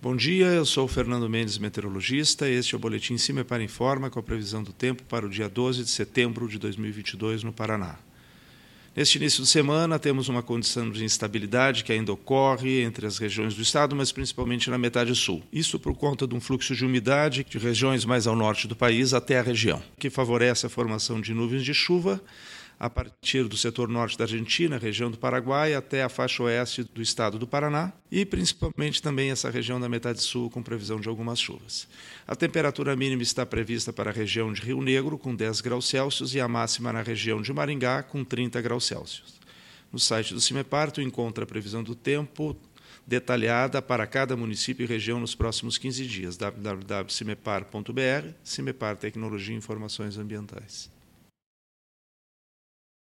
[0.00, 2.48] Bom dia, eu sou o Fernando Mendes, meteorologista.
[2.48, 5.82] Este é o Boletim Cimepar Informa com a previsão do tempo para o dia 12
[5.82, 7.96] de setembro de 2022 no Paraná.
[8.94, 13.56] Neste início de semana, temos uma condição de instabilidade que ainda ocorre entre as regiões
[13.56, 15.42] do estado, mas principalmente na metade sul.
[15.52, 19.12] Isso por conta de um fluxo de umidade de regiões mais ao norte do país
[19.12, 22.22] até a região, que favorece a formação de nuvens de chuva
[22.78, 27.02] a partir do setor norte da Argentina, região do Paraguai, até a faixa oeste do
[27.02, 31.40] estado do Paraná e principalmente também essa região da metade sul, com previsão de algumas
[31.40, 31.88] chuvas.
[32.26, 36.34] A temperatura mínima está prevista para a região de Rio Negro, com 10 graus Celsius,
[36.34, 39.38] e a máxima na região de Maringá, com 30 graus Celsius.
[39.92, 42.56] No site do CIMEPAR, tu encontra a previsão do tempo
[43.06, 46.36] detalhada para cada município e região nos próximos 15 dias.
[46.36, 50.97] www.cimepar.br, CIMEPAR Tecnologia e Informações Ambientais.